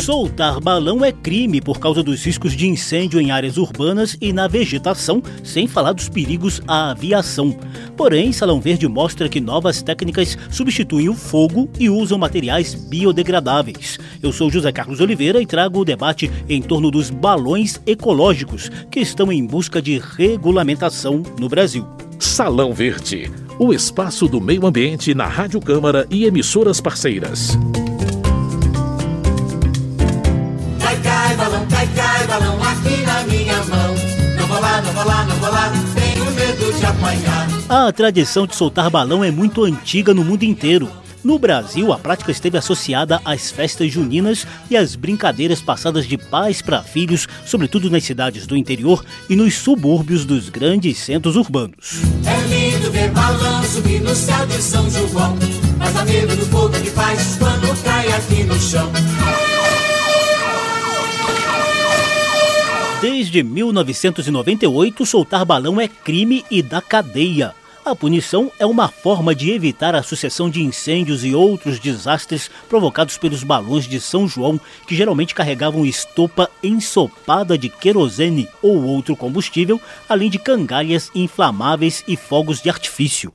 Soltar 0.00 0.58
balão 0.60 1.04
é 1.04 1.12
crime 1.12 1.60
por 1.60 1.78
causa 1.78 2.02
dos 2.02 2.24
riscos 2.24 2.56
de 2.56 2.66
incêndio 2.66 3.20
em 3.20 3.30
áreas 3.30 3.58
urbanas 3.58 4.16
e 4.18 4.32
na 4.32 4.48
vegetação, 4.48 5.22
sem 5.44 5.66
falar 5.66 5.92
dos 5.92 6.08
perigos 6.08 6.62
à 6.66 6.90
aviação. 6.90 7.54
Porém, 7.98 8.32
Salão 8.32 8.62
Verde 8.62 8.88
mostra 8.88 9.28
que 9.28 9.42
novas 9.42 9.82
técnicas 9.82 10.38
substituem 10.50 11.10
o 11.10 11.14
fogo 11.14 11.68
e 11.78 11.90
usam 11.90 12.16
materiais 12.16 12.74
biodegradáveis. 12.74 13.98
Eu 14.22 14.32
sou 14.32 14.50
José 14.50 14.72
Carlos 14.72 15.00
Oliveira 15.00 15.40
e 15.42 15.46
trago 15.46 15.80
o 15.80 15.84
debate 15.84 16.30
em 16.48 16.62
torno 16.62 16.90
dos 16.90 17.10
balões 17.10 17.78
ecológicos, 17.86 18.70
que 18.90 19.00
estão 19.00 19.30
em 19.30 19.44
busca 19.44 19.82
de 19.82 20.00
regulamentação 20.16 21.22
no 21.38 21.48
Brasil. 21.48 21.86
Salão 22.18 22.72
Verde, 22.72 23.30
o 23.58 23.70
espaço 23.70 24.26
do 24.26 24.40
meio 24.40 24.66
ambiente 24.66 25.14
na 25.14 25.26
Rádio 25.26 25.60
Câmara 25.60 26.06
e 26.10 26.24
emissoras 26.24 26.80
parceiras. 26.80 27.58
A 37.72 37.92
tradição 37.92 38.48
de 38.48 38.56
soltar 38.56 38.90
balão 38.90 39.22
é 39.22 39.30
muito 39.30 39.62
antiga 39.62 40.12
no 40.12 40.24
mundo 40.24 40.42
inteiro. 40.42 40.90
No 41.22 41.38
Brasil, 41.38 41.92
a 41.92 41.98
prática 42.00 42.32
esteve 42.32 42.58
associada 42.58 43.20
às 43.24 43.52
festas 43.52 43.92
juninas 43.92 44.44
e 44.68 44.76
às 44.76 44.96
brincadeiras 44.96 45.62
passadas 45.62 46.04
de 46.04 46.18
pais 46.18 46.60
para 46.60 46.82
filhos, 46.82 47.28
sobretudo 47.46 47.88
nas 47.88 48.02
cidades 48.02 48.44
do 48.44 48.56
interior 48.56 49.04
e 49.28 49.36
nos 49.36 49.54
subúrbios 49.54 50.24
dos 50.24 50.48
grandes 50.48 50.98
centros 50.98 51.36
urbanos. 51.36 52.00
É 52.26 52.48
lindo 52.48 52.90
ver 52.90 53.08
balão 53.12 53.62
subir 53.62 54.00
no 54.00 54.16
céu 54.16 54.44
de 54.46 54.60
São 54.60 54.90
João, 54.90 55.38
mas 55.78 55.94
dá 55.94 56.04
medo 56.04 56.34
do 56.34 56.46
fogo 56.46 56.70
que 56.70 56.90
faz 56.90 57.36
quando 57.38 57.84
cai 57.84 58.08
aqui 58.08 58.42
no 58.42 58.58
chão. 58.58 58.90
Desde 63.00 63.44
1998, 63.44 65.06
soltar 65.06 65.44
balão 65.44 65.80
é 65.80 65.86
crime 65.86 66.44
e 66.50 66.60
dá 66.62 66.82
cadeia. 66.82 67.59
A 67.82 67.96
punição 67.96 68.52
é 68.58 68.66
uma 68.66 68.88
forma 68.88 69.34
de 69.34 69.50
evitar 69.50 69.94
a 69.94 70.02
sucessão 70.02 70.50
de 70.50 70.62
incêndios 70.62 71.24
e 71.24 71.34
outros 71.34 71.80
desastres 71.80 72.50
provocados 72.68 73.16
pelos 73.16 73.42
balões 73.42 73.88
de 73.88 73.98
São 73.98 74.28
João, 74.28 74.60
que 74.86 74.94
geralmente 74.94 75.34
carregavam 75.34 75.86
estopa 75.86 76.50
ensopada 76.62 77.56
de 77.56 77.70
querosene 77.70 78.46
ou 78.60 78.84
outro 78.84 79.16
combustível, 79.16 79.80
além 80.06 80.28
de 80.28 80.38
cangalhas 80.38 81.10
inflamáveis 81.14 82.04
e 82.06 82.16
fogos 82.16 82.60
de 82.60 82.68
artifício. 82.68 83.32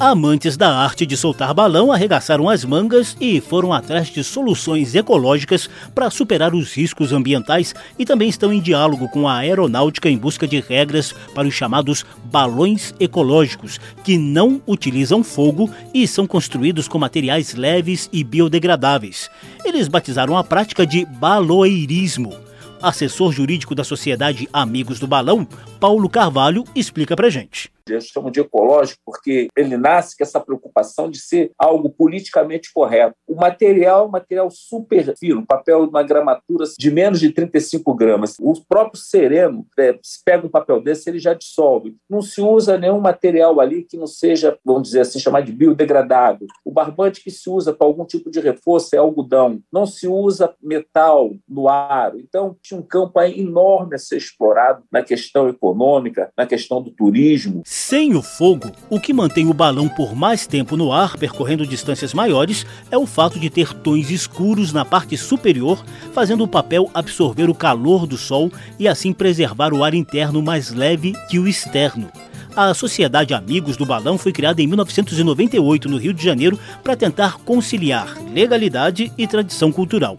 Amantes 0.00 0.56
da 0.56 0.72
arte 0.78 1.04
de 1.04 1.16
soltar 1.16 1.52
balão 1.52 1.90
arregaçaram 1.90 2.48
as 2.48 2.64
mangas 2.64 3.16
e 3.20 3.40
foram 3.40 3.72
atrás 3.72 4.06
de 4.06 4.22
soluções 4.22 4.94
ecológicas 4.94 5.68
para 5.92 6.08
superar 6.08 6.54
os 6.54 6.72
riscos 6.72 7.12
ambientais 7.12 7.74
e 7.98 8.04
também 8.04 8.28
estão 8.28 8.52
em 8.52 8.60
diálogo 8.60 9.08
com 9.08 9.26
a 9.26 9.38
aeronáutica 9.38 10.08
em 10.08 10.16
busca 10.16 10.46
de 10.46 10.60
regras 10.60 11.12
para 11.34 11.48
os 11.48 11.54
chamados 11.54 12.06
balões 12.26 12.94
ecológicos, 13.00 13.80
que 14.04 14.16
não 14.16 14.62
utilizam 14.68 15.24
fogo 15.24 15.68
e 15.92 16.06
são 16.06 16.28
construídos 16.28 16.86
com 16.86 16.96
materiais 16.96 17.56
leves 17.56 18.08
e 18.12 18.22
biodegradáveis. 18.22 19.28
Eles 19.64 19.88
batizaram 19.88 20.36
a 20.36 20.44
prática 20.44 20.86
de 20.86 21.04
baloeirismo. 21.04 22.36
Assessor 22.80 23.32
jurídico 23.32 23.74
da 23.74 23.82
Sociedade 23.82 24.48
Amigos 24.52 25.00
do 25.00 25.08
Balão, 25.08 25.44
Paulo 25.80 26.08
Carvalho, 26.08 26.62
explica 26.76 27.16
pra 27.16 27.28
gente 27.28 27.68
eu 27.94 28.00
chamo 28.00 28.30
de 28.30 28.40
ecológico 28.40 29.00
porque 29.04 29.48
ele 29.56 29.76
nasce 29.76 30.16
com 30.16 30.24
essa 30.24 30.40
preocupação 30.40 31.10
de 31.10 31.18
ser 31.18 31.52
algo 31.58 31.90
politicamente 31.90 32.72
correto. 32.72 33.14
O 33.26 33.34
material 33.34 34.04
é 34.04 34.08
um 34.08 34.10
material 34.10 34.50
super 34.50 35.14
fino, 35.16 35.46
papel 35.46 35.84
de 35.84 35.90
uma 35.90 36.02
gramatura 36.02 36.64
de 36.78 36.90
menos 36.90 37.20
de 37.20 37.30
35 37.30 37.94
gramas. 37.94 38.36
O 38.40 38.54
próprio 38.68 39.00
sereno, 39.00 39.66
é, 39.78 39.98
se 40.02 40.22
pega 40.24 40.46
um 40.46 40.50
papel 40.50 40.80
desse, 40.80 41.08
ele 41.08 41.18
já 41.18 41.34
dissolve. 41.34 41.96
Não 42.08 42.22
se 42.22 42.40
usa 42.40 42.78
nenhum 42.78 43.00
material 43.00 43.60
ali 43.60 43.82
que 43.82 43.96
não 43.96 44.06
seja, 44.06 44.58
vamos 44.64 44.84
dizer 44.84 45.00
assim, 45.00 45.18
chamado 45.18 45.46
de 45.46 45.52
biodegradável. 45.52 46.46
O 46.64 46.70
barbante 46.70 47.22
que 47.22 47.30
se 47.30 47.48
usa 47.48 47.72
para 47.72 47.86
algum 47.86 48.04
tipo 48.04 48.30
de 48.30 48.40
reforço 48.40 48.94
é 48.94 48.98
algodão. 48.98 49.60
Não 49.72 49.86
se 49.86 50.06
usa 50.06 50.54
metal 50.62 51.30
no 51.48 51.68
aro. 51.68 52.18
Então, 52.18 52.56
tinha 52.62 52.78
um 52.78 52.82
campo 52.82 53.20
enorme 53.20 53.94
a 53.94 53.98
ser 53.98 54.16
explorado 54.16 54.82
na 54.90 55.02
questão 55.02 55.48
econômica, 55.48 56.30
na 56.36 56.46
questão 56.46 56.82
do 56.82 56.90
turismo. 56.90 57.62
Sem 57.80 58.16
o 58.16 58.20
fogo, 58.20 58.72
o 58.90 58.98
que 58.98 59.12
mantém 59.12 59.48
o 59.48 59.54
balão 59.54 59.88
por 59.88 60.14
mais 60.14 60.48
tempo 60.48 60.76
no 60.76 60.92
ar, 60.92 61.16
percorrendo 61.16 61.64
distâncias 61.64 62.12
maiores, 62.12 62.66
é 62.90 62.98
o 62.98 63.06
fato 63.06 63.38
de 63.38 63.48
ter 63.48 63.72
tons 63.72 64.10
escuros 64.10 64.72
na 64.72 64.84
parte 64.84 65.16
superior, 65.16 65.82
fazendo 66.12 66.42
o 66.42 66.48
papel 66.48 66.90
absorver 66.92 67.48
o 67.48 67.54
calor 67.54 68.04
do 68.04 68.18
sol 68.18 68.52
e 68.80 68.88
assim 68.88 69.12
preservar 69.12 69.72
o 69.72 69.84
ar 69.84 69.94
interno 69.94 70.42
mais 70.42 70.70
leve 70.70 71.14
que 71.30 71.38
o 71.38 71.46
externo. 71.46 72.10
A 72.54 72.74
Sociedade 72.74 73.32
Amigos 73.32 73.76
do 73.76 73.86
Balão 73.86 74.18
foi 74.18 74.32
criada 74.32 74.60
em 74.60 74.66
1998 74.66 75.88
no 75.88 75.98
Rio 75.98 76.12
de 76.12 76.22
Janeiro 76.22 76.58
para 76.82 76.96
tentar 76.96 77.38
conciliar 77.38 78.18
legalidade 78.34 79.12
e 79.16 79.24
tradição 79.24 79.70
cultural. 79.70 80.16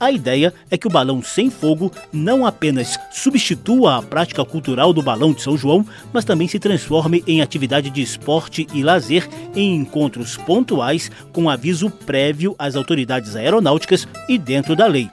A 0.00 0.10
ideia 0.10 0.54
é 0.70 0.78
que 0.78 0.86
o 0.86 0.90
balão 0.90 1.22
sem 1.22 1.50
fogo 1.50 1.92
não 2.10 2.46
apenas 2.46 2.98
substitua 3.12 3.98
a 3.98 4.02
prática 4.02 4.42
cultural 4.46 4.94
do 4.94 5.02
balão 5.02 5.34
de 5.34 5.42
São 5.42 5.58
João, 5.58 5.84
mas 6.10 6.24
também 6.24 6.48
se 6.48 6.58
transforme 6.58 7.22
em 7.26 7.42
atividade 7.42 7.90
de 7.90 8.00
esporte 8.00 8.66
e 8.72 8.82
lazer 8.82 9.28
em 9.54 9.76
encontros 9.76 10.38
pontuais 10.38 11.10
com 11.34 11.50
aviso 11.50 11.90
prévio 11.90 12.56
às 12.58 12.76
autoridades 12.76 13.36
aeronáuticas 13.36 14.08
e 14.26 14.38
dentro 14.38 14.74
da 14.74 14.86
lei. 14.86 15.10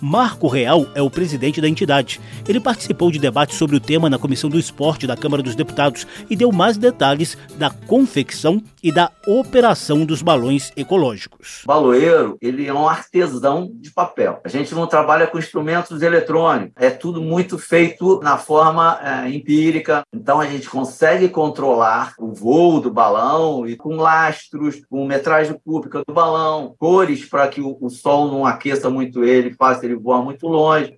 Marco 0.00 0.48
Real 0.48 0.86
é 0.94 1.02
o 1.02 1.10
presidente 1.10 1.60
da 1.60 1.68
entidade. 1.68 2.20
Ele 2.48 2.58
participou 2.58 3.10
de 3.10 3.18
debates 3.18 3.58
sobre 3.58 3.76
o 3.76 3.80
tema 3.80 4.08
na 4.08 4.18
Comissão 4.18 4.48
do 4.48 4.58
Esporte 4.58 5.06
da 5.06 5.16
Câmara 5.16 5.42
dos 5.42 5.54
Deputados 5.54 6.06
e 6.28 6.34
deu 6.34 6.50
mais 6.50 6.78
detalhes 6.78 7.36
da 7.58 7.70
confecção 7.70 8.62
e 8.82 8.90
da 8.90 9.10
operação 9.26 10.06
dos 10.06 10.22
balões 10.22 10.72
ecológicos. 10.74 11.62
O 11.64 11.68
baloeiro, 11.68 12.38
ele 12.40 12.66
é 12.66 12.72
um 12.72 12.88
artesão 12.88 13.70
de 13.74 13.92
papel. 13.92 14.40
A 14.42 14.48
gente 14.48 14.74
não 14.74 14.86
trabalha 14.86 15.26
com 15.26 15.38
instrumentos 15.38 16.00
eletrônicos. 16.00 16.72
É 16.76 16.88
tudo 16.88 17.20
muito 17.20 17.58
feito 17.58 18.20
na 18.22 18.38
forma 18.38 18.98
é, 19.02 19.28
empírica. 19.28 20.02
Então 20.14 20.40
a 20.40 20.46
gente 20.46 20.68
consegue 20.68 21.28
controlar 21.28 22.14
o 22.18 22.32
voo 22.32 22.80
do 22.80 22.90
balão 22.90 23.66
e 23.66 23.76
com 23.76 23.96
lastros, 23.96 24.80
com 24.88 25.06
metragem 25.06 25.56
cúbica 25.62 26.02
do 26.06 26.14
balão, 26.14 26.74
cores 26.78 27.24
para 27.26 27.48
que 27.48 27.60
o, 27.60 27.76
o 27.80 27.90
sol 27.90 28.30
não 28.30 28.46
aqueça 28.46 28.88
muito 28.88 29.24
ele, 29.24 29.52
faça 29.52 29.89
ele 29.90 30.00
voar 30.00 30.22
muito 30.22 30.46
longe. 30.46 30.94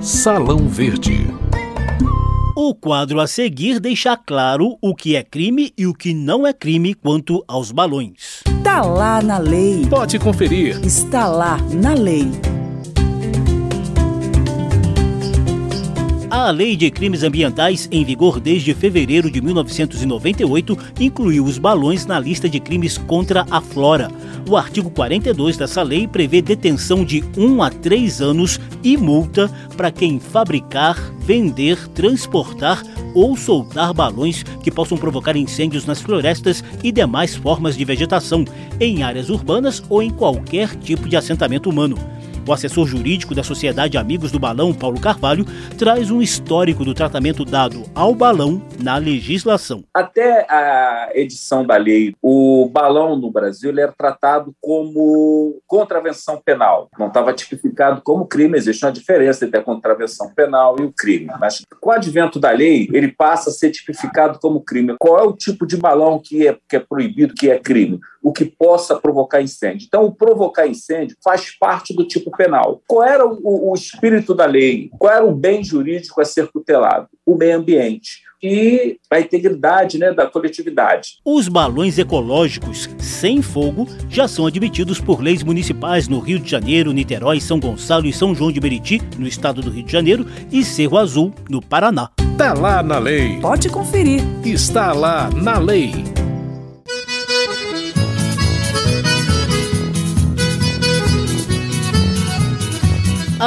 Salão 0.00 0.68
Verde. 0.68 1.26
O 2.56 2.74
quadro 2.74 3.20
a 3.20 3.26
seguir 3.26 3.80
deixa 3.80 4.16
claro 4.16 4.78
o 4.80 4.94
que 4.94 5.16
é 5.16 5.22
crime 5.24 5.72
e 5.76 5.86
o 5.86 5.94
que 5.94 6.14
não 6.14 6.46
é 6.46 6.52
crime 6.52 6.94
quanto 6.94 7.44
aos 7.48 7.72
balões. 7.72 8.42
Está 8.46 8.82
lá 8.82 9.20
na 9.20 9.38
lei. 9.38 9.86
Pode 9.88 10.18
conferir. 10.18 10.80
Está 10.84 11.26
lá 11.26 11.58
na 11.72 11.94
lei. 11.94 12.30
A 16.34 16.50
Lei 16.50 16.74
de 16.74 16.90
Crimes 16.90 17.22
Ambientais, 17.22 17.88
em 17.92 18.04
vigor 18.04 18.40
desde 18.40 18.74
fevereiro 18.74 19.30
de 19.30 19.40
1998, 19.40 20.76
incluiu 20.98 21.44
os 21.44 21.58
balões 21.58 22.06
na 22.06 22.18
lista 22.18 22.48
de 22.48 22.58
crimes 22.58 22.98
contra 22.98 23.46
a 23.48 23.60
flora. 23.60 24.10
O 24.48 24.56
artigo 24.56 24.90
42 24.90 25.56
dessa 25.56 25.80
lei 25.80 26.08
prevê 26.08 26.42
detenção 26.42 27.04
de 27.04 27.22
1 27.38 27.62
a 27.62 27.70
3 27.70 28.20
anos 28.20 28.58
e 28.82 28.96
multa 28.96 29.48
para 29.76 29.92
quem 29.92 30.18
fabricar, 30.18 30.98
vender, 31.20 31.78
transportar 31.90 32.82
ou 33.14 33.36
soltar 33.36 33.94
balões 33.94 34.42
que 34.60 34.72
possam 34.72 34.98
provocar 34.98 35.36
incêndios 35.36 35.86
nas 35.86 36.02
florestas 36.02 36.64
e 36.82 36.90
demais 36.90 37.36
formas 37.36 37.76
de 37.76 37.84
vegetação, 37.84 38.44
em 38.80 39.04
áreas 39.04 39.30
urbanas 39.30 39.84
ou 39.88 40.02
em 40.02 40.10
qualquer 40.10 40.74
tipo 40.74 41.08
de 41.08 41.16
assentamento 41.16 41.70
humano. 41.70 41.96
O 42.46 42.52
assessor 42.52 42.86
jurídico 42.86 43.34
da 43.34 43.42
Sociedade 43.42 43.96
Amigos 43.96 44.30
do 44.30 44.38
Balão, 44.38 44.74
Paulo 44.74 45.00
Carvalho, 45.00 45.46
traz 45.78 46.10
um 46.10 46.20
histórico 46.20 46.84
do 46.84 46.92
tratamento 46.92 47.42
dado 47.42 47.84
ao 47.94 48.14
balão 48.14 48.60
na 48.78 48.98
legislação. 48.98 49.82
Até 49.94 50.46
a 50.50 51.10
edição 51.14 51.66
da 51.66 51.76
lei, 51.78 52.14
o 52.20 52.68
balão 52.70 53.16
no 53.16 53.30
Brasil 53.30 53.70
era 53.70 53.92
tratado 53.92 54.54
como 54.60 55.58
contravenção 55.66 56.38
penal. 56.44 56.90
Não 56.98 57.08
estava 57.08 57.32
tipificado 57.32 58.02
como 58.02 58.26
crime, 58.26 58.58
existe 58.58 58.84
uma 58.84 58.92
diferença 58.92 59.46
entre 59.46 59.60
a 59.60 59.62
contravenção 59.62 60.30
penal 60.34 60.76
e 60.78 60.82
o 60.82 60.92
crime. 60.92 61.30
Mas 61.40 61.62
com 61.80 61.88
o 61.88 61.92
advento 61.92 62.38
da 62.38 62.50
lei, 62.50 62.88
ele 62.92 63.08
passa 63.08 63.48
a 63.48 63.52
ser 63.54 63.70
tipificado 63.70 64.38
como 64.38 64.60
crime. 64.60 64.94
Qual 64.98 65.18
é 65.18 65.22
o 65.22 65.32
tipo 65.32 65.66
de 65.66 65.78
balão 65.78 66.20
que 66.22 66.46
é, 66.46 66.58
que 66.68 66.76
é 66.76 66.80
proibido, 66.80 67.32
que 67.32 67.50
é 67.50 67.58
crime? 67.58 67.98
O 68.24 68.32
que 68.32 68.44
possa 68.44 68.96
provocar 68.96 69.40
incêndio. 69.40 69.86
Então, 69.86 70.04
o 70.06 70.12
provocar 70.12 70.66
incêndio 70.66 71.16
faz 71.22 71.56
parte 71.56 71.94
do 71.94 72.08
tipo 72.08 72.30
penal. 72.36 72.80
Qual 72.88 73.04
era 73.04 73.24
o, 73.24 73.70
o 73.70 73.74
espírito 73.74 74.34
da 74.34 74.46
lei? 74.46 74.90
Qual 74.98 75.12
era 75.12 75.24
o 75.24 75.34
bem 75.34 75.62
jurídico 75.62 76.20
a 76.20 76.24
ser 76.24 76.48
tutelado? 76.48 77.08
O 77.26 77.36
meio 77.36 77.58
ambiente 77.58 78.24
e 78.44 78.98
a 79.10 79.18
integridade 79.18 79.98
né, 79.98 80.12
da 80.12 80.26
coletividade. 80.26 81.18
Os 81.24 81.48
balões 81.48 81.98
ecológicos 81.98 82.90
sem 82.98 83.40
fogo 83.40 83.88
já 84.08 84.28
são 84.28 84.46
admitidos 84.46 85.00
por 85.00 85.22
leis 85.22 85.42
municipais 85.42 86.08
no 86.08 86.18
Rio 86.18 86.38
de 86.38 86.50
Janeiro, 86.50 86.92
Niterói, 86.92 87.40
São 87.40 87.58
Gonçalo 87.58 88.06
e 88.06 88.12
São 88.12 88.34
João 88.34 88.52
de 88.52 88.60
Meriti, 88.60 89.00
no 89.18 89.26
estado 89.26 89.62
do 89.62 89.70
Rio 89.70 89.84
de 89.84 89.92
Janeiro, 89.92 90.26
e 90.52 90.62
Cerro 90.62 90.98
Azul, 90.98 91.32
no 91.48 91.62
Paraná. 91.62 92.10
Tá 92.36 92.52
lá 92.52 92.82
na 92.82 92.98
lei. 92.98 93.40
Pode 93.40 93.70
conferir. 93.70 94.22
Está 94.44 94.92
lá 94.92 95.30
na 95.30 95.58
lei. 95.58 95.92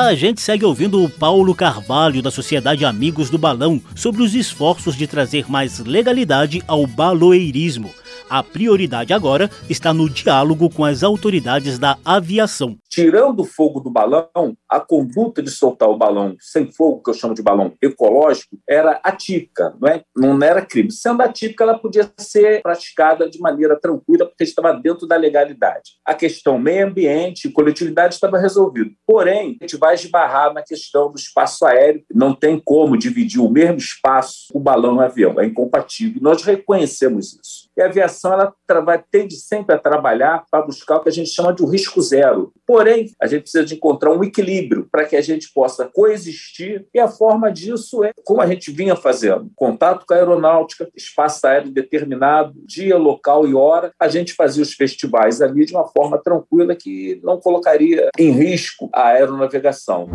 A 0.06 0.14
gente 0.14 0.40
segue 0.40 0.64
ouvindo 0.64 1.04
o 1.04 1.10
Paulo 1.10 1.56
Carvalho, 1.56 2.22
da 2.22 2.30
Sociedade 2.30 2.86
Amigos 2.86 3.32
do 3.32 3.38
Balão, 3.38 3.82
sobre 3.96 4.22
os 4.22 4.36
esforços 4.36 4.96
de 4.96 5.08
trazer 5.08 5.50
mais 5.50 5.80
legalidade 5.80 6.64
ao 6.68 6.86
baloeirismo. 6.86 7.92
A 8.30 8.44
prioridade 8.44 9.14
agora 9.14 9.50
está 9.70 9.94
no 9.94 10.10
diálogo 10.10 10.70
com 10.70 10.84
as 10.84 11.02
autoridades 11.02 11.80
da 11.80 11.98
aviação. 12.04 12.78
Tirando 12.90 13.42
o 13.42 13.46
fogo 13.46 13.80
do 13.80 13.90
balão, 13.90 14.58
a 14.70 14.80
conduta 14.80 15.42
de 15.42 15.50
soltar 15.50 15.90
o 15.90 15.98
balão 15.98 16.36
sem 16.40 16.70
fogo, 16.72 17.02
que 17.04 17.10
eu 17.10 17.14
chamo 17.14 17.34
de 17.34 17.42
balão 17.42 17.74
ecológico, 17.82 18.58
era 18.68 19.00
atípica, 19.04 19.74
não, 19.80 19.90
é? 19.90 20.04
não 20.16 20.44
era 20.44 20.62
crime. 20.62 20.92
Sendo 20.92 21.22
atípica, 21.22 21.64
ela 21.64 21.78
podia 21.78 22.12
ser 22.18 22.62
praticada 22.62 23.30
de 23.30 23.40
maneira 23.40 23.80
tranquila, 23.80 24.26
porque 24.26 24.44
estava 24.44 24.74
dentro 24.74 25.08
da 25.08 25.16
legalidade. 25.16 25.92
A 26.06 26.14
questão 26.14 26.60
meio 26.60 26.88
ambiente 26.88 27.48
e 27.48 27.52
coletividade 27.52 28.16
estava 28.16 28.38
resolvido. 28.38 28.92
Porém, 29.06 29.58
a 29.62 29.64
gente 29.64 29.78
vai 29.78 29.96
esbarrar 29.96 30.54
na 30.54 30.62
questão 30.62 31.10
do 31.12 31.18
espaço 31.18 31.66
aéreo. 31.66 32.04
Não 32.14 32.34
tem 32.34 32.60
como 32.64 32.98
dividir 32.98 33.40
o 33.40 33.50
mesmo 33.50 33.78
espaço 33.78 34.48
o 34.54 34.60
balão 34.60 34.96
e 34.96 34.98
o 34.98 35.02
avião. 35.02 35.40
É 35.40 35.46
incompatível. 35.46 36.22
Nós 36.22 36.42
reconhecemos 36.44 37.34
isso. 37.34 37.67
E 37.78 37.82
a 37.82 37.86
aviação 37.86 38.34
ela 38.34 38.54
vai 38.84 39.04
tende 39.12 39.36
sempre 39.36 39.76
a 39.76 39.78
trabalhar 39.78 40.44
para 40.50 40.66
buscar 40.66 40.98
o 40.98 41.04
que 41.04 41.10
a 41.10 41.12
gente 41.12 41.30
chama 41.30 41.54
de 41.54 41.64
um 41.64 41.70
risco 41.70 42.02
zero. 42.02 42.52
Porém, 42.66 43.12
a 43.22 43.28
gente 43.28 43.44
precisa 43.44 43.64
de 43.64 43.76
encontrar 43.76 44.12
um 44.12 44.24
equilíbrio 44.24 44.88
para 44.92 45.06
que 45.06 45.16
a 45.16 45.22
gente 45.22 45.52
possa 45.54 45.86
coexistir 45.86 46.88
e 46.94 47.00
a 47.00 47.08
forma 47.08 47.52
disso 47.52 48.04
é 48.04 48.12
como 48.26 48.42
a 48.42 48.48
gente 48.48 48.72
vinha 48.72 48.96
fazendo. 48.96 49.52
Contato 49.56 50.06
com 50.08 50.14
a 50.14 50.18
aeronáutica, 50.18 50.90
espaço 50.96 51.46
aéreo 51.46 51.72
determinado, 51.72 52.54
dia, 52.66 52.98
local 52.98 53.48
e 53.48 53.54
hora. 53.54 53.92
A 54.00 54.08
gente 54.08 54.34
fazia 54.34 54.64
os 54.64 54.74
festivais 54.74 55.42
ali 55.42 55.66
de 55.66 55.74
uma 55.74 55.86
forma 55.86 56.18
tranquila 56.18 56.76
que 56.76 57.22
não 57.24 57.40
colocaria 57.40 58.10
em 58.18 58.32
risco 58.32 58.90
a 58.92 59.10
aeronavegação. 59.10 60.10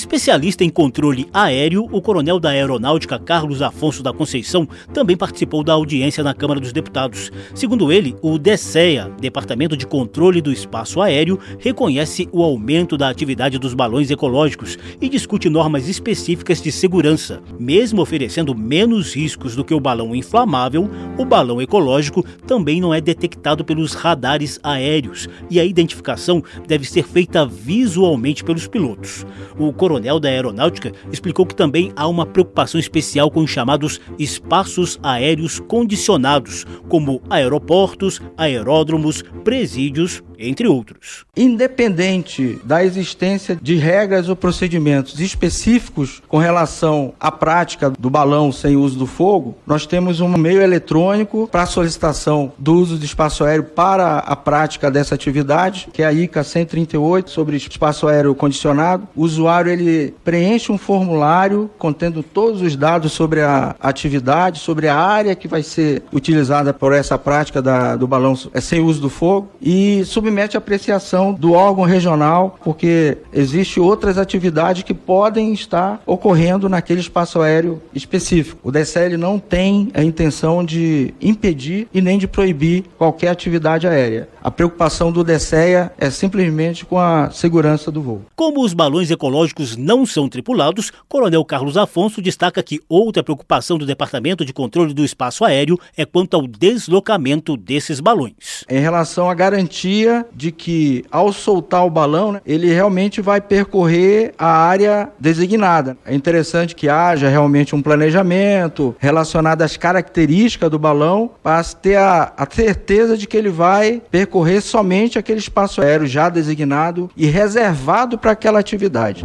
Especialista 0.00 0.64
em 0.64 0.70
controle 0.70 1.28
aéreo, 1.30 1.86
o 1.92 2.00
coronel 2.00 2.40
da 2.40 2.48
Aeronáutica 2.48 3.18
Carlos 3.18 3.60
Afonso 3.60 4.02
da 4.02 4.14
Conceição 4.14 4.66
também 4.94 5.14
participou 5.14 5.62
da 5.62 5.74
audiência 5.74 6.24
na 6.24 6.32
Câmara 6.32 6.58
dos 6.58 6.72
Deputados. 6.72 7.30
Segundo 7.54 7.92
ele, 7.92 8.16
o 8.22 8.38
DECEA, 8.38 9.12
Departamento 9.20 9.76
de 9.76 9.86
Controle 9.86 10.40
do 10.40 10.50
Espaço 10.50 11.02
Aéreo, 11.02 11.38
reconhece 11.58 12.26
o 12.32 12.42
aumento 12.42 12.96
da 12.96 13.10
atividade 13.10 13.58
dos 13.58 13.74
balões 13.74 14.10
ecológicos 14.10 14.78
e 15.02 15.06
discute 15.06 15.50
normas 15.50 15.86
específicas 15.86 16.62
de 16.62 16.72
segurança. 16.72 17.42
Mesmo 17.58 18.00
oferecendo 18.00 18.54
menos 18.54 19.14
riscos 19.14 19.54
do 19.54 19.62
que 19.62 19.74
o 19.74 19.80
balão 19.80 20.16
inflamável, 20.16 20.88
o 21.18 21.26
balão 21.26 21.60
ecológico 21.60 22.24
também 22.46 22.80
não 22.80 22.94
é 22.94 23.02
detectado 23.02 23.66
pelos 23.66 23.92
radares 23.92 24.58
aéreos 24.62 25.28
e 25.50 25.60
a 25.60 25.64
identificação 25.64 26.42
deve 26.66 26.86
ser 26.86 27.06
feita 27.06 27.44
visualmente 27.44 28.42
pelos 28.42 28.66
pilotos. 28.66 29.26
O 29.58 29.74
coronel 29.90 30.20
da 30.20 30.28
aeronáutica 30.28 30.92
explicou 31.10 31.44
que 31.44 31.54
também 31.54 31.92
há 31.96 32.06
uma 32.06 32.24
preocupação 32.24 32.78
especial 32.78 33.28
com 33.28 33.40
os 33.40 33.50
chamados 33.50 34.00
espaços 34.20 35.00
aéreos 35.02 35.58
condicionados, 35.58 36.64
como 36.88 37.20
aeroportos, 37.28 38.20
aeródromos, 38.36 39.24
presídios, 39.42 40.22
entre 40.40 40.66
outros. 40.66 41.24
Independente 41.36 42.58
da 42.64 42.84
existência 42.84 43.58
de 43.60 43.76
regras 43.76 44.28
ou 44.28 44.34
procedimentos 44.34 45.20
específicos 45.20 46.22
com 46.26 46.38
relação 46.38 47.12
à 47.20 47.30
prática 47.30 47.90
do 47.90 48.08
balão 48.08 48.50
sem 48.50 48.76
uso 48.76 48.98
do 48.98 49.06
fogo, 49.06 49.56
nós 49.66 49.86
temos 49.86 50.20
um 50.20 50.28
meio 50.36 50.62
eletrônico 50.62 51.48
para 51.50 51.66
solicitação 51.66 52.52
do 52.58 52.74
uso 52.74 52.96
do 52.96 53.04
espaço 53.04 53.44
aéreo 53.44 53.64
para 53.64 54.18
a 54.18 54.34
prática 54.34 54.90
dessa 54.90 55.14
atividade, 55.14 55.88
que 55.92 56.02
é 56.02 56.06
a 56.06 56.12
ICA 56.12 56.42
138 56.42 57.30
sobre 57.30 57.56
espaço 57.56 58.08
aéreo 58.08 58.34
condicionado. 58.34 59.06
O 59.14 59.22
usuário 59.22 59.70
ele 59.70 60.14
preenche 60.24 60.72
um 60.72 60.78
formulário 60.78 61.70
contendo 61.78 62.22
todos 62.22 62.62
os 62.62 62.74
dados 62.74 63.12
sobre 63.12 63.42
a 63.42 63.76
atividade, 63.80 64.60
sobre 64.60 64.88
a 64.88 64.96
área 64.96 65.34
que 65.34 65.48
vai 65.48 65.62
ser 65.62 66.02
utilizada 66.12 66.72
por 66.72 66.92
essa 66.92 67.18
prática 67.18 67.60
da, 67.60 67.96
do 67.96 68.06
balão 68.06 68.34
é, 68.54 68.60
sem 68.60 68.80
uso 68.80 69.00
do 69.00 69.10
fogo 69.10 69.48
e 69.60 70.02
submete 70.04 70.29
a 70.56 70.58
apreciação 70.58 71.32
do 71.32 71.52
órgão 71.52 71.84
regional, 71.84 72.58
porque 72.62 73.18
existe 73.32 73.80
outras 73.80 74.18
atividades 74.18 74.82
que 74.82 74.94
podem 74.94 75.52
estar 75.52 76.00
ocorrendo 76.06 76.68
naquele 76.68 77.00
espaço 77.00 77.40
aéreo 77.40 77.82
específico. 77.94 78.60
O 78.62 78.70
DCL 78.70 79.16
não 79.16 79.38
tem 79.38 79.90
a 79.94 80.02
intenção 80.02 80.64
de 80.64 81.14
impedir 81.20 81.88
e 81.92 82.00
nem 82.00 82.18
de 82.18 82.28
proibir 82.28 82.84
qualquer 82.96 83.28
atividade 83.28 83.86
aérea. 83.86 84.28
A 84.42 84.50
preocupação 84.50 85.12
do 85.12 85.22
DCEA 85.22 85.92
é 85.98 86.08
simplesmente 86.08 86.86
com 86.86 86.98
a 86.98 87.30
segurança 87.30 87.90
do 87.90 88.00
voo. 88.00 88.22
Como 88.34 88.64
os 88.64 88.72
balões 88.72 89.10
ecológicos 89.10 89.76
não 89.76 90.06
são 90.06 90.30
tripulados, 90.30 90.90
Coronel 91.06 91.44
Carlos 91.44 91.76
Afonso 91.76 92.22
destaca 92.22 92.62
que 92.62 92.80
outra 92.88 93.22
preocupação 93.22 93.76
do 93.76 93.84
Departamento 93.84 94.42
de 94.42 94.54
Controle 94.54 94.94
do 94.94 95.04
Espaço 95.04 95.44
Aéreo 95.44 95.78
é 95.94 96.06
quanto 96.06 96.36
ao 96.36 96.46
deslocamento 96.46 97.54
desses 97.54 98.00
balões. 98.00 98.64
Em 98.66 98.80
relação 98.80 99.28
à 99.28 99.34
garantia 99.34 100.24
de 100.34 100.50
que, 100.50 101.04
ao 101.10 101.34
soltar 101.34 101.84
o 101.84 101.90
balão, 101.90 102.32
né, 102.32 102.40
ele 102.46 102.72
realmente 102.72 103.20
vai 103.20 103.42
percorrer 103.42 104.32
a 104.38 104.50
área 104.50 105.10
designada. 105.18 105.98
É 106.06 106.14
interessante 106.14 106.74
que 106.74 106.88
haja 106.88 107.28
realmente 107.28 107.76
um 107.76 107.82
planejamento 107.82 108.96
relacionado 108.98 109.60
às 109.60 109.76
características 109.76 110.70
do 110.70 110.78
balão 110.78 111.30
para 111.42 111.62
ter 111.62 111.96
a, 111.96 112.32
a 112.34 112.46
certeza 112.50 113.18
de 113.18 113.26
que 113.26 113.36
ele 113.36 113.50
vai 113.50 114.00
percorrer 114.10 114.29
somente 114.62 115.18
aquele 115.18 115.38
espaço 115.38 115.80
aéreo 115.80 116.06
já 116.06 116.28
designado 116.28 117.10
e 117.16 117.26
reservado 117.26 118.18
para 118.18 118.32
aquela 118.32 118.58
atividade. 118.58 119.24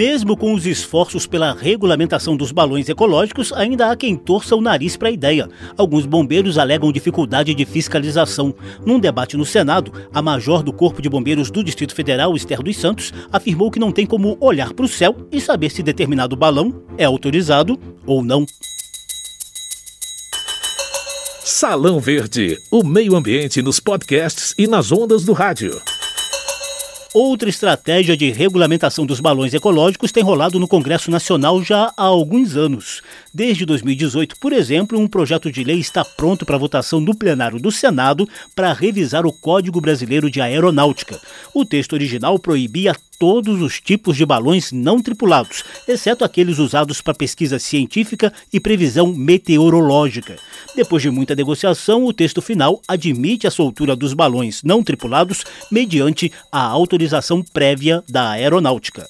Mesmo 0.00 0.34
com 0.34 0.54
os 0.54 0.64
esforços 0.64 1.26
pela 1.26 1.52
regulamentação 1.52 2.34
dos 2.34 2.52
balões 2.52 2.88
ecológicos, 2.88 3.52
ainda 3.52 3.90
há 3.90 3.94
quem 3.94 4.16
torça 4.16 4.56
o 4.56 4.60
nariz 4.62 4.96
para 4.96 5.08
a 5.08 5.12
ideia. 5.12 5.46
Alguns 5.76 6.06
bombeiros 6.06 6.56
alegam 6.56 6.90
dificuldade 6.90 7.54
de 7.54 7.66
fiscalização. 7.66 8.54
Num 8.86 8.98
debate 8.98 9.36
no 9.36 9.44
Senado, 9.44 9.92
a 10.10 10.22
major 10.22 10.62
do 10.62 10.72
Corpo 10.72 11.02
de 11.02 11.10
Bombeiros 11.10 11.50
do 11.50 11.62
Distrito 11.62 11.94
Federal, 11.94 12.34
Esther 12.34 12.62
dos 12.62 12.78
Santos, 12.78 13.12
afirmou 13.30 13.70
que 13.70 13.78
não 13.78 13.92
tem 13.92 14.06
como 14.06 14.38
olhar 14.40 14.72
para 14.72 14.86
o 14.86 14.88
céu 14.88 15.14
e 15.30 15.38
saber 15.38 15.70
se 15.70 15.82
determinado 15.82 16.34
balão 16.34 16.82
é 16.96 17.04
autorizado 17.04 17.78
ou 18.06 18.24
não. 18.24 18.46
Salão 21.42 21.98
Verde, 21.98 22.60
o 22.70 22.84
meio 22.84 23.16
ambiente 23.16 23.62
nos 23.62 23.80
podcasts 23.80 24.54
e 24.58 24.66
nas 24.66 24.92
ondas 24.92 25.24
do 25.24 25.32
rádio. 25.32 25.80
Outra 27.14 27.48
estratégia 27.48 28.14
de 28.16 28.30
regulamentação 28.30 29.06
dos 29.06 29.20
balões 29.20 29.54
ecológicos 29.54 30.12
tem 30.12 30.22
rolado 30.22 30.60
no 30.60 30.68
Congresso 30.68 31.10
Nacional 31.10 31.62
já 31.62 31.92
há 31.96 32.04
alguns 32.04 32.56
anos. 32.56 33.02
Desde 33.32 33.64
2018, 33.64 34.36
por 34.38 34.52
exemplo, 34.52 34.98
um 34.98 35.08
projeto 35.08 35.50
de 35.50 35.64
lei 35.64 35.80
está 35.80 36.04
pronto 36.04 36.44
para 36.44 36.58
votação 36.58 37.00
no 37.00 37.16
plenário 37.16 37.58
do 37.58 37.72
Senado 37.72 38.28
para 38.54 38.72
revisar 38.72 39.26
o 39.26 39.32
Código 39.32 39.80
Brasileiro 39.80 40.30
de 40.30 40.40
Aeronáutica. 40.40 41.18
O 41.54 41.64
texto 41.64 41.94
original 41.94 42.38
proibia 42.38 42.94
todos 43.20 43.60
os 43.60 43.78
tipos 43.78 44.16
de 44.16 44.24
balões 44.24 44.72
não 44.72 45.02
tripulados, 45.02 45.62
exceto 45.86 46.24
aqueles 46.24 46.58
usados 46.58 47.02
para 47.02 47.12
pesquisa 47.12 47.58
científica 47.58 48.32
e 48.50 48.58
previsão 48.58 49.12
meteorológica. 49.12 50.38
Depois 50.74 51.02
de 51.02 51.10
muita 51.10 51.34
negociação, 51.34 52.06
o 52.06 52.14
texto 52.14 52.40
final 52.40 52.80
admite 52.88 53.46
a 53.46 53.50
soltura 53.50 53.94
dos 53.94 54.14
balões 54.14 54.62
não 54.62 54.82
tripulados 54.82 55.44
mediante 55.70 56.32
a 56.50 56.62
autorização 56.62 57.42
prévia 57.42 58.02
da 58.08 58.30
aeronáutica. 58.30 59.06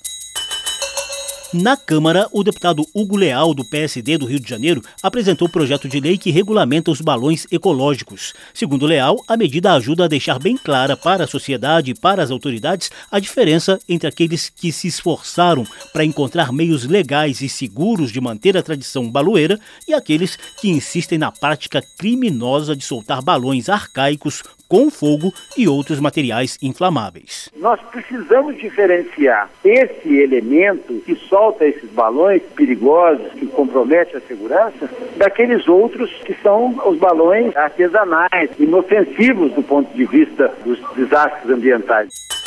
Na 1.53 1.77
Câmara, 1.77 2.29
o 2.31 2.45
deputado 2.45 2.87
Hugo 2.95 3.17
Leal, 3.17 3.53
do 3.53 3.65
PSD 3.65 4.17
do 4.17 4.25
Rio 4.25 4.39
de 4.39 4.49
Janeiro, 4.49 4.81
apresentou 5.03 5.49
o 5.49 5.51
projeto 5.51 5.89
de 5.89 5.99
lei 5.99 6.17
que 6.17 6.31
regulamenta 6.31 6.93
os 6.93 7.01
balões 7.01 7.45
ecológicos. 7.51 8.33
Segundo 8.55 8.87
Leal, 8.87 9.17
a 9.27 9.37
medida 9.37 9.73
ajuda 9.73 10.05
a 10.05 10.09
deixar 10.09 10.39
bem 10.39 10.57
clara 10.57 10.97
para 10.97 11.25
a 11.25 11.27
sociedade 11.27 11.91
e 11.91 11.95
para 11.95 12.23
as 12.23 12.31
autoridades 12.31 12.89
a 13.11 13.19
diferença 13.19 13.81
entre 13.89 14.09
aqueles 14.09 14.49
que 14.49 14.71
se 14.71 14.87
esforçaram 14.87 15.67
para 15.93 16.05
encontrar 16.05 16.53
meios 16.53 16.87
legais 16.87 17.41
e 17.41 17.49
seguros 17.49 18.13
de 18.13 18.21
manter 18.21 18.57
a 18.57 18.63
tradição 18.63 19.11
baloeira 19.11 19.59
e 19.89 19.93
aqueles 19.93 20.37
que 20.37 20.71
insistem 20.71 21.19
na 21.19 21.33
prática 21.33 21.83
criminosa 21.99 22.77
de 22.77 22.85
soltar 22.85 23.21
balões 23.23 23.69
arcaicos 23.69 24.45
com 24.71 24.89
fogo 24.89 25.35
e 25.59 25.67
outros 25.67 25.99
materiais 25.99 26.57
inflamáveis. 26.63 27.51
Nós 27.57 27.81
precisamos 27.91 28.57
diferenciar 28.57 29.51
esse 29.65 30.17
elemento 30.17 31.03
que 31.05 31.17
solta 31.41 31.65
esses 31.65 31.91
balões 31.93 32.43
perigosos, 32.55 33.33
que 33.33 33.47
compromete 33.47 34.15
a 34.15 34.21
segurança, 34.21 34.91
daqueles 35.17 35.67
outros 35.67 36.11
que 36.27 36.35
são 36.43 36.79
os 36.85 36.99
balões 36.99 37.57
artesanais, 37.57 38.51
inofensivos 38.59 39.51
do 39.53 39.63
ponto 39.63 39.91
de 39.95 40.05
vista 40.05 40.53
dos 40.63 40.79
desastres 40.95 41.51
ambientais. 41.51 42.40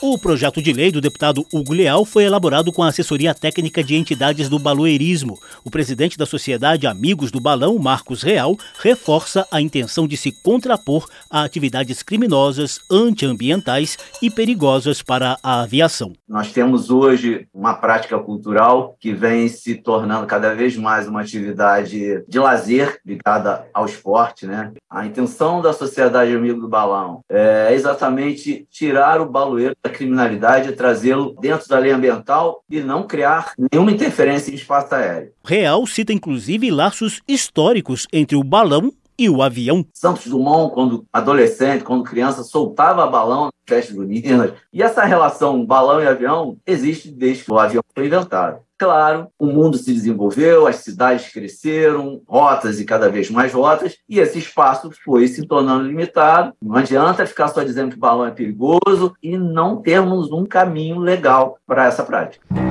O 0.00 0.16
projeto 0.16 0.62
de 0.62 0.72
lei 0.72 0.92
do 0.92 1.00
deputado 1.00 1.44
Hugo 1.52 1.74
Leal 1.74 2.04
foi 2.04 2.22
elaborado 2.22 2.70
com 2.70 2.84
a 2.84 2.88
assessoria 2.88 3.34
técnica 3.34 3.82
de 3.82 3.96
entidades 3.96 4.48
do 4.48 4.56
baloeirismo. 4.56 5.40
O 5.64 5.72
presidente 5.72 6.16
da 6.16 6.24
Sociedade 6.24 6.86
Amigos 6.86 7.32
do 7.32 7.40
Balão, 7.40 7.76
Marcos 7.80 8.22
Real, 8.22 8.56
reforça 8.78 9.44
a 9.50 9.60
intenção 9.60 10.06
de 10.06 10.16
se 10.16 10.30
contrapor 10.30 11.08
a 11.28 11.42
atividades 11.42 12.00
criminosas, 12.00 12.80
antiambientais 12.88 13.98
e 14.22 14.30
perigosas 14.30 15.02
para 15.02 15.36
a 15.42 15.62
aviação. 15.62 16.12
Nós 16.28 16.52
temos 16.52 16.90
hoje 16.90 17.48
uma 17.52 17.74
prática 17.74 18.16
cultural 18.20 18.96
que 19.00 19.12
vem 19.12 19.48
se 19.48 19.74
tornando 19.74 20.28
cada 20.28 20.54
vez 20.54 20.76
mais 20.76 21.08
uma 21.08 21.22
atividade 21.22 22.22
de 22.28 22.38
lazer 22.38 23.00
ligada 23.04 23.66
ao 23.74 23.84
esporte, 23.84 24.46
né? 24.46 24.70
A 24.88 25.04
intenção 25.04 25.60
da 25.60 25.72
Sociedade 25.72 26.34
Amigos 26.34 26.60
do 26.60 26.68
Balão 26.68 27.20
é 27.28 27.74
exatamente 27.74 28.64
tirar 28.70 29.20
o 29.20 29.28
baloeiro 29.28 29.74
da 29.88 29.94
criminalidade 29.94 30.68
é 30.68 30.72
trazê-lo 30.72 31.34
dentro 31.40 31.66
da 31.68 31.78
lei 31.78 31.90
ambiental 31.90 32.62
e 32.70 32.80
não 32.80 33.06
criar 33.06 33.52
nenhuma 33.72 33.90
interferência 33.90 34.50
em 34.50 34.54
espaço 34.54 34.94
aéreo. 34.94 35.32
Real 35.44 35.86
cita 35.86 36.12
inclusive 36.12 36.70
laços 36.70 37.20
históricos 37.26 38.06
entre 38.12 38.36
o 38.36 38.44
balão 38.44 38.92
e 39.18 39.28
o 39.28 39.42
avião. 39.42 39.84
Santos 39.92 40.26
Dumont, 40.26 40.72
quando 40.72 41.04
adolescente, 41.12 41.82
quando 41.82 42.04
criança, 42.04 42.44
soltava 42.44 43.06
balão 43.06 43.46
na 43.46 43.50
festa 43.66 43.92
juninas. 43.92 44.52
E 44.72 44.82
essa 44.82 45.04
relação 45.04 45.66
balão 45.66 46.00
e 46.00 46.06
avião 46.06 46.56
existe 46.66 47.10
desde 47.10 47.44
que 47.44 47.52
o 47.52 47.58
avião 47.58 47.82
foi 47.94 48.06
inventado. 48.06 48.60
Claro, 48.78 49.26
o 49.36 49.46
mundo 49.46 49.76
se 49.76 49.92
desenvolveu, 49.92 50.68
as 50.68 50.76
cidades 50.76 51.32
cresceram, 51.32 52.22
rotas 52.28 52.78
e 52.78 52.84
cada 52.84 53.08
vez 53.08 53.28
mais 53.28 53.52
rotas, 53.52 53.96
e 54.08 54.20
esse 54.20 54.38
espaço 54.38 54.92
foi 55.04 55.26
se 55.26 55.44
tornando 55.44 55.88
limitado. 55.88 56.52
Não 56.62 56.76
adianta 56.76 57.26
ficar 57.26 57.48
só 57.48 57.64
dizendo 57.64 57.90
que 57.90 57.96
o 57.96 58.00
balão 58.00 58.26
é 58.26 58.30
perigoso 58.30 59.16
e 59.20 59.36
não 59.36 59.82
termos 59.82 60.30
um 60.30 60.46
caminho 60.46 61.00
legal 61.00 61.58
para 61.66 61.86
essa 61.86 62.04
prática. 62.04 62.67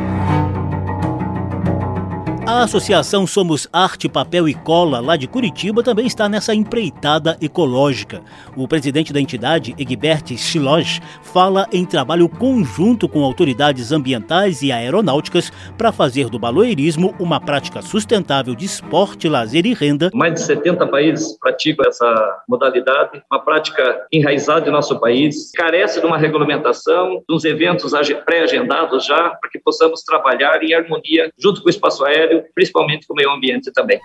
A 2.48 2.64
Associação 2.64 3.28
Somos 3.28 3.68
Arte, 3.74 4.08
Papel 4.08 4.48
e 4.48 4.54
Cola, 4.54 5.02
lá 5.02 5.18
de 5.18 5.28
Curitiba, 5.28 5.84
também 5.84 6.08
está 6.08 6.30
nessa 6.30 6.56
empreitada 6.56 7.38
ecológica. 7.42 8.22
O 8.56 8.66
presidente 8.70 9.12
da 9.12 9.20
entidade, 9.20 9.76
Egbert 9.78 10.38
Schiloj, 10.38 11.02
fala 11.22 11.68
em 11.74 11.86
trabalho 11.86 12.30
conjunto 12.30 13.10
com 13.10 13.22
autoridades 13.22 13.92
ambientais 13.92 14.62
e 14.62 14.72
aeronáuticas 14.72 15.52
para 15.78 15.92
fazer 15.92 16.30
do 16.30 16.40
baloeirismo 16.40 17.14
uma 17.20 17.38
prática 17.38 17.82
sustentável 17.82 18.56
de 18.56 18.64
esporte, 18.64 19.28
lazer 19.28 19.66
e 19.66 19.74
renda. 19.74 20.10
Mais 20.14 20.34
de 20.34 20.40
70 20.40 20.88
países 20.88 21.38
praticam 21.38 21.86
essa 21.86 22.44
modalidade, 22.48 23.22
uma 23.30 23.42
prática 23.42 24.08
enraizada 24.10 24.70
em 24.70 24.72
nosso 24.72 24.98
país, 25.02 25.52
carece 25.54 26.00
de 26.00 26.06
uma 26.06 26.18
regulamentação, 26.18 27.22
de 27.28 27.36
uns 27.36 27.44
eventos 27.44 27.92
pré-agendados 28.26 29.06
já, 29.06 29.32
para 29.32 29.50
que 29.52 29.60
possamos 29.60 30.02
trabalhar 30.04 30.64
em 30.64 30.74
harmonia 30.74 31.30
junto 31.38 31.62
com 31.62 31.68
o 31.68 31.70
espaço 31.70 32.06
aéreo 32.06 32.37
principalmente 32.54 33.08
com 33.08 33.14
o 33.14 33.18
meio 33.18 33.32
ambiente 33.32 33.72
também. 33.72 34.00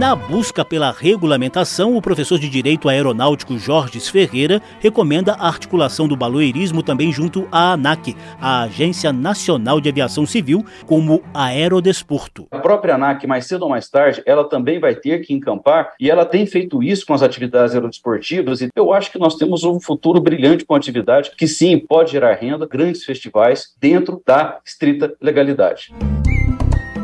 Na 0.00 0.16
busca 0.16 0.64
pela 0.64 0.90
regulamentação, 0.90 1.94
o 1.94 2.00
professor 2.00 2.38
de 2.38 2.48
Direito 2.48 2.88
Aeronáutico 2.88 3.58
Jorge 3.58 4.00
Ferreira 4.00 4.62
recomenda 4.80 5.34
a 5.34 5.46
articulação 5.46 6.08
do 6.08 6.16
baloeirismo 6.16 6.82
também 6.82 7.12
junto 7.12 7.46
à 7.52 7.74
ANAC, 7.74 8.16
a 8.40 8.62
Agência 8.62 9.12
Nacional 9.12 9.78
de 9.78 9.90
Aviação 9.90 10.24
Civil, 10.24 10.64
como 10.86 11.22
aerodesporto. 11.34 12.46
A 12.50 12.60
própria 12.60 12.94
ANAC, 12.94 13.26
mais 13.26 13.44
cedo 13.44 13.64
ou 13.64 13.68
mais 13.68 13.90
tarde, 13.90 14.22
ela 14.24 14.48
também 14.48 14.80
vai 14.80 14.94
ter 14.94 15.18
que 15.18 15.34
encampar 15.34 15.92
e 16.00 16.10
ela 16.10 16.24
tem 16.24 16.46
feito 16.46 16.82
isso 16.82 17.04
com 17.04 17.12
as 17.12 17.22
atividades 17.22 17.74
aerodesportivas 17.74 18.62
e 18.62 18.70
eu 18.74 18.94
acho 18.94 19.12
que 19.12 19.18
nós 19.18 19.34
temos 19.34 19.64
um 19.64 19.78
futuro 19.78 20.18
brilhante 20.18 20.64
com 20.64 20.72
a 20.72 20.78
atividade 20.78 21.32
que 21.36 21.46
sim, 21.46 21.78
pode 21.78 22.12
gerar 22.12 22.32
renda, 22.36 22.66
grandes 22.66 23.04
festivais 23.04 23.74
dentro 23.78 24.22
da 24.26 24.60
estrita 24.64 25.12
legalidade. 25.20 25.92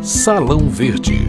Salão 0.01 0.61
Verde 0.61 1.29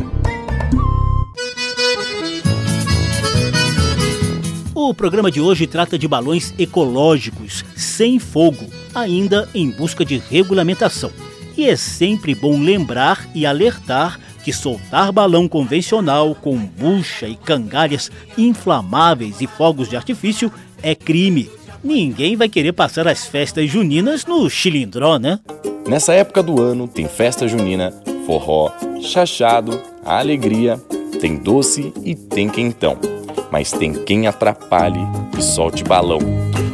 O 4.87 4.93
programa 4.93 5.29
de 5.29 5.41
hoje 5.41 5.67
trata 5.67 5.99
de 5.99 6.07
balões 6.07 6.53
ecológicos, 6.57 7.65
sem 7.75 8.19
fogo, 8.19 8.65
ainda 8.95 9.49
em 9.53 9.69
busca 9.69 10.05
de 10.05 10.17
regulamentação. 10.17 11.11
E 11.57 11.67
é 11.67 11.75
sempre 11.75 12.33
bom 12.33 12.57
lembrar 12.57 13.27
e 13.35 13.45
alertar 13.45 14.17
que 14.45 14.53
soltar 14.53 15.11
balão 15.11 15.45
convencional 15.45 16.33
com 16.33 16.55
bucha 16.55 17.27
e 17.27 17.35
cangalhas 17.35 18.09
inflamáveis 18.37 19.41
e 19.41 19.45
fogos 19.45 19.89
de 19.89 19.97
artifício 19.97 20.49
é 20.81 20.95
crime. 20.95 21.51
Ninguém 21.83 22.37
vai 22.37 22.47
querer 22.47 22.71
passar 22.71 23.09
as 23.09 23.25
festas 23.25 23.69
juninas 23.69 24.25
no 24.25 24.49
chilindró, 24.49 25.19
né? 25.19 25.37
Nessa 25.85 26.13
época 26.13 26.41
do 26.41 26.61
ano 26.61 26.87
tem 26.87 27.09
festa 27.09 27.45
junina, 27.45 27.91
forró, 28.25 28.71
chachado, 29.01 29.81
alegria, 30.05 30.77
tem 31.19 31.35
doce 31.35 31.91
e 32.05 32.15
tem 32.15 32.47
quentão 32.47 33.16
mas 33.51 33.71
tem 33.71 33.93
quem 33.93 34.27
atrapalhe 34.27 34.99
e 35.37 35.41
solte 35.41 35.83
balão. 35.83 36.19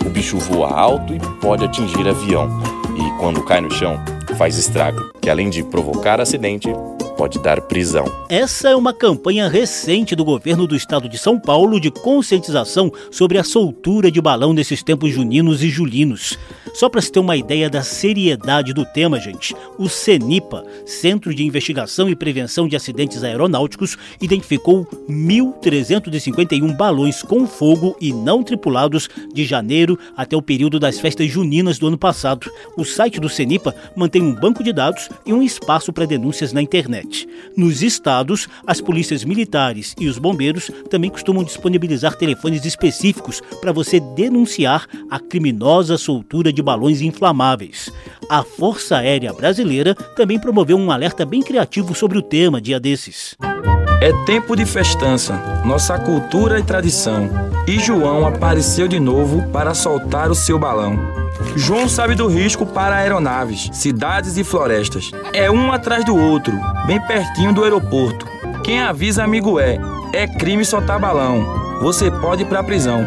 O 0.05 0.09
bicho 0.09 0.37
voa 0.37 0.69
alto 0.69 1.13
e 1.13 1.19
pode 1.41 1.65
atingir 1.65 2.07
avião, 2.07 2.49
e 2.97 3.19
quando 3.19 3.43
cai 3.43 3.61
no 3.61 3.71
chão, 3.71 3.99
faz 4.37 4.57
estrago, 4.57 5.11
que 5.21 5.29
além 5.29 5.49
de 5.49 5.63
provocar 5.63 6.19
acidente, 6.19 6.69
pode 7.15 7.39
dar 7.39 7.61
prisão. 7.61 8.05
Essa 8.29 8.69
é 8.69 8.75
uma 8.75 8.93
campanha 8.93 9.47
recente 9.47 10.15
do 10.15 10.25
governo 10.25 10.67
do 10.67 10.75
estado 10.75 11.07
de 11.07 11.17
São 11.17 11.39
Paulo 11.39 11.79
de 11.79 11.91
conscientização 11.91 12.91
sobre 13.11 13.37
a 13.37 13.43
soltura 13.43 14.11
de 14.11 14.21
balão 14.21 14.53
nesses 14.53 14.83
tempos 14.83 15.11
juninos 15.11 15.63
e 15.63 15.69
julinos. 15.69 16.37
Só 16.73 16.89
para 16.89 17.01
se 17.01 17.11
ter 17.11 17.19
uma 17.19 17.37
ideia 17.37 17.69
da 17.69 17.83
seriedade 17.83 18.73
do 18.73 18.83
tema, 18.83 19.19
gente, 19.19 19.55
o 19.77 19.87
CENIPA, 19.87 20.65
Centro 20.85 21.33
de 21.33 21.43
Investigação 21.43 22.09
e 22.09 22.15
Prevenção 22.15 22.67
de 22.67 22.75
Acidentes 22.75 23.23
Aeronáuticos, 23.23 23.95
identificou 24.19 24.85
1.351 25.07 26.75
balões 26.75 27.21
com 27.21 27.45
fogo 27.45 27.95
e 28.01 28.11
não 28.11 28.41
tripulados 28.41 29.07
de 29.33 29.45
janeiro 29.45 29.99
até 30.17 30.35
o 30.35 30.41
período 30.41 30.79
das 30.79 30.99
festas 30.99 31.29
juninas 31.29 31.77
do 31.77 31.87
ano 31.87 31.97
passado. 31.97 32.49
O 32.75 32.83
site 32.83 33.19
do 33.19 33.29
CENIPA 33.29 33.75
mantém 33.95 34.23
um 34.23 34.33
banco 34.33 34.63
de 34.63 34.73
dados 34.73 35.09
e 35.25 35.31
um 35.31 35.43
espaço 35.43 35.93
para 35.93 36.07
denúncias 36.07 36.51
na 36.51 36.61
Nos 37.55 37.83
estados, 37.83 38.47
as 38.65 38.81
polícias 38.81 39.23
militares 39.23 39.95
e 39.99 40.07
os 40.07 40.17
bombeiros 40.17 40.71
também 40.89 41.09
costumam 41.09 41.43
disponibilizar 41.43 42.15
telefones 42.15 42.65
específicos 42.65 43.41
para 43.61 43.71
você 43.71 43.99
denunciar 43.99 44.87
a 45.09 45.19
criminosa 45.19 45.97
soltura 45.97 46.51
de 46.51 46.61
balões 46.61 47.01
inflamáveis. 47.01 47.89
A 48.29 48.43
Força 48.43 48.97
Aérea 48.97 49.33
Brasileira 49.33 49.93
também 49.93 50.39
promoveu 50.39 50.77
um 50.77 50.91
alerta 50.91 51.25
bem 51.25 51.41
criativo 51.41 51.93
sobre 51.93 52.17
o 52.17 52.21
tema 52.21 52.61
dia 52.61 52.79
desses. 52.79 53.35
É 54.01 54.11
tempo 54.25 54.55
de 54.55 54.65
festança, 54.65 55.63
nossa 55.65 55.97
cultura 55.97 56.59
e 56.59 56.63
tradição. 56.63 57.29
E 57.65 57.79
João 57.79 58.27
apareceu 58.27 58.87
de 58.87 58.99
novo 58.99 59.47
para 59.49 59.73
soltar 59.73 60.29
o 60.29 60.35
seu 60.35 60.59
balão. 60.59 61.22
João 61.55 61.87
sabe 61.87 62.15
do 62.15 62.27
risco 62.27 62.65
para 62.65 62.95
aeronaves, 62.95 63.69
cidades 63.73 64.37
e 64.37 64.43
florestas. 64.43 65.11
É 65.33 65.49
um 65.49 65.71
atrás 65.71 66.05
do 66.05 66.15
outro, 66.15 66.53
bem 66.85 66.99
pertinho 67.07 67.53
do 67.53 67.63
aeroporto. 67.63 68.25
Quem 68.63 68.81
avisa 68.81 69.23
amigo 69.23 69.59
é, 69.59 69.77
é 70.13 70.27
crime 70.27 70.63
soltar 70.63 70.99
balão. 70.99 71.79
Você 71.81 72.09
pode 72.09 72.43
ir 72.43 72.45
para 72.45 72.59
a 72.59 72.63
prisão. 72.63 73.05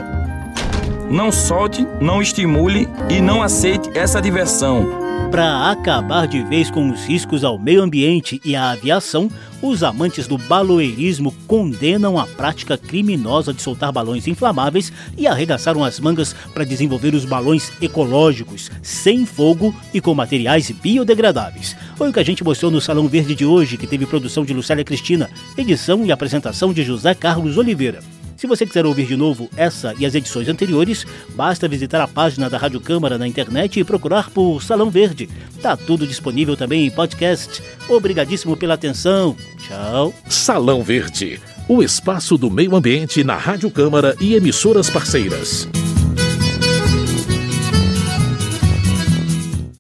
Não 1.11 1.31
solte, 1.31 1.87
não 2.01 2.21
estimule 2.21 2.89
e 3.09 3.21
não 3.21 3.43
aceite 3.43 3.91
essa 3.95 4.21
diversão. 4.21 5.06
Para 5.31 5.71
acabar 5.71 6.27
de 6.27 6.43
vez 6.45 6.71
com 6.71 6.89
os 6.89 7.05
riscos 7.05 7.45
ao 7.45 7.59
meio 7.59 7.83
ambiente 7.83 8.41
e 8.45 8.55
à 8.55 8.71
aviação, 8.71 9.29
os 9.61 9.83
amantes 9.83 10.29
do 10.29 10.39
baloeirismo 10.39 11.35
condenam 11.47 12.19
a 12.19 12.27
prática 12.27 12.79
criminosa 12.79 13.53
de 13.53 13.61
soltar 13.61 13.91
balões 13.93 14.29
inflamáveis 14.29 14.93
e 15.17 15.27
arregaçaram 15.27 15.83
as 15.83 15.99
mangas 15.99 16.35
para 16.55 16.65
desenvolver 16.65 17.15
os 17.15 17.25
balões 17.25 17.73
ecológicos, 17.83 18.71
sem 18.81 19.27
fogo 19.27 19.75
e 19.93 20.01
com 20.01 20.15
materiais 20.15 20.71
biodegradáveis. 20.71 21.77
Foi 21.97 22.09
o 22.09 22.13
que 22.13 22.21
a 22.21 22.25
gente 22.25 22.45
mostrou 22.45 22.71
no 22.71 22.81
Salão 22.81 23.09
Verde 23.09 23.35
de 23.35 23.45
hoje, 23.45 23.77
que 23.77 23.87
teve 23.87 24.07
produção 24.07 24.45
de 24.45 24.55
Lucélia 24.55 24.85
Cristina, 24.85 25.29
edição 25.59 26.05
e 26.05 26.13
apresentação 26.13 26.73
de 26.73 26.85
José 26.85 27.15
Carlos 27.15 27.59
Oliveira. 27.59 28.01
Se 28.37 28.47
você 28.47 28.67
quiser 28.67 28.85
ouvir 28.85 29.07
de 29.07 29.17
novo 29.17 29.49
essa 29.57 29.95
e 29.99 30.05
as 30.05 30.15
edições 30.15 30.49
anteriores, 30.49 31.07
basta 31.35 31.67
visitar 31.67 32.03
a 32.03 32.09
página 32.09 32.51
da 32.51 32.59
Rádio 32.59 32.81
Câmara 32.81 33.17
na 33.17 33.27
internet 33.27 33.81
e 33.81 33.85
procurar 33.85 34.31
por 34.31 34.63
Salão 34.63 34.91
Verde. 34.91 35.29
Tá 35.63 35.77
tudo 35.77 36.07
disponível 36.07 36.57
também 36.57 36.87
em 36.87 36.91
podcast. 36.91 37.63
Obrigadíssimo 37.89 38.57
pela 38.57 38.75
atenção. 38.75 39.35
Tchau. 39.59 40.13
Salão 40.29 40.83
Verde, 40.83 41.41
o 41.67 41.83
espaço 41.83 42.37
do 42.37 42.51
meio 42.51 42.77
ambiente 42.77 43.25
na 43.25 43.37
Rádio 43.37 43.71
Câmara 43.71 44.15
e 44.21 44.35
emissoras 44.35 44.91
parceiras. 44.91 45.67